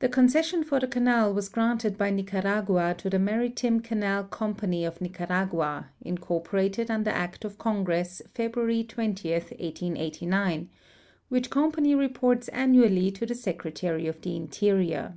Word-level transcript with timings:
The 0.00 0.10
concession 0.10 0.62
for 0.62 0.78
the 0.78 0.86
canal 0.86 1.32
was 1.32 1.48
granted 1.48 1.96
by 1.96 2.10
Nicaragua 2.10 2.94
to 2.98 3.08
tbe 3.08 3.14
IMaritime 3.18 3.82
Canal 3.82 4.24
Company 4.24 4.84
of 4.84 5.00
Nicaragua, 5.00 5.88
incori)orated 6.04 6.90
under 6.90 7.08
act 7.08 7.42
of 7.46 7.56
Congress 7.56 8.20
February 8.34 8.84
20, 8.84 9.30
1889, 9.32 10.68
which 11.30 11.48
comjiany 11.48 11.98
reports 11.98 12.50
annu 12.52 12.86
ally 12.86 13.08
to 13.08 13.24
the 13.24 13.34
Secretary 13.34 14.06
of 14.06 14.20
the 14.20 14.36
Interior. 14.36 15.16